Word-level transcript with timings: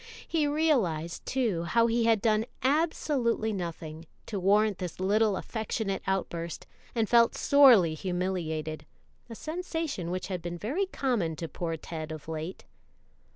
He 0.27 0.47
realized, 0.47 1.27
too, 1.27 1.61
how 1.65 1.85
he 1.85 2.05
had 2.05 2.23
done 2.23 2.47
absolutely 2.63 3.53
nothing; 3.53 4.07
to 4.25 4.39
warrant 4.39 4.79
this 4.79 4.99
little 4.99 5.37
affectionate 5.37 6.01
outburst, 6.07 6.65
and 6.95 7.07
felt 7.07 7.35
sorely 7.35 7.93
humiliated 7.93 8.87
a 9.29 9.35
sensation 9.35 10.09
which 10.09 10.25
had 10.25 10.41
been 10.41 10.57
very 10.57 10.87
common 10.87 11.35
to 11.35 11.47
poor 11.47 11.77
Ted 11.77 12.11
of 12.11 12.27
late. 12.27 12.65